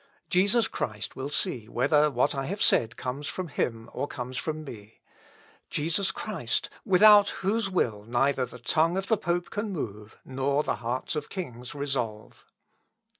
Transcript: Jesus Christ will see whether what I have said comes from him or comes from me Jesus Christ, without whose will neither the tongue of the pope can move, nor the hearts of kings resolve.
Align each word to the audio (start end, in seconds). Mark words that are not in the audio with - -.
Jesus 0.31 0.67
Christ 0.67 1.15
will 1.15 1.29
see 1.29 1.69
whether 1.69 2.09
what 2.09 2.33
I 2.33 2.47
have 2.47 2.59
said 2.63 2.97
comes 2.97 3.27
from 3.27 3.49
him 3.49 3.87
or 3.93 4.07
comes 4.07 4.35
from 4.35 4.63
me 4.63 4.99
Jesus 5.69 6.11
Christ, 6.11 6.71
without 6.83 7.29
whose 7.45 7.69
will 7.69 8.05
neither 8.05 8.47
the 8.47 8.57
tongue 8.57 8.97
of 8.97 9.09
the 9.09 9.15
pope 9.17 9.51
can 9.51 9.69
move, 9.71 10.17
nor 10.25 10.63
the 10.63 10.77
hearts 10.77 11.15
of 11.15 11.29
kings 11.29 11.75
resolve. 11.75 12.47